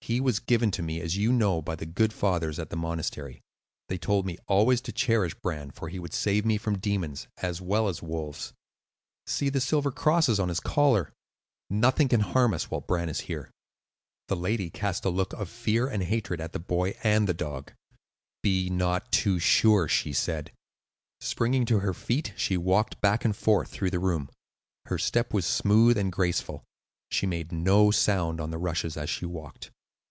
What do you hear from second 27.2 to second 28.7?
made no sound on the